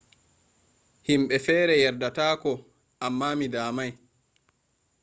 himbe 1.07 1.35
fere 1.45 1.75
yardata 1.83 2.27
ko 2.41 2.51
amma 3.05 3.29
mi 3.39 3.47
damai 3.53 3.91